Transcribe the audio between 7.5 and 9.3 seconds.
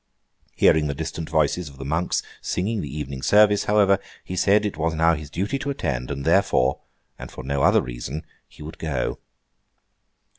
other reason, he would go.